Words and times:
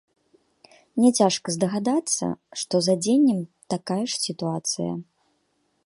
Няцяжка 1.03 1.53
здагадацца, 1.57 2.25
што 2.63 2.75
з 2.87 2.97
адзеннем 2.97 3.41
такая 3.75 4.03
ж 4.09 4.23
сітуацыя. 4.27 4.91